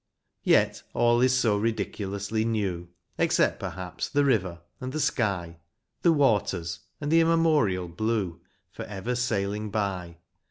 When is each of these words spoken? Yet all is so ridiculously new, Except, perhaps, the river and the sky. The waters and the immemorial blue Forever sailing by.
Yet 0.41 0.81
all 0.95 1.21
is 1.21 1.37
so 1.37 1.55
ridiculously 1.57 2.43
new, 2.43 2.87
Except, 3.19 3.59
perhaps, 3.59 4.09
the 4.09 4.25
river 4.25 4.61
and 4.79 4.91
the 4.91 4.99
sky. 4.99 5.59
The 6.01 6.11
waters 6.11 6.79
and 6.99 7.11
the 7.11 7.21
immemorial 7.21 7.87
blue 7.87 8.41
Forever 8.71 9.13
sailing 9.13 9.69
by. 9.69 10.17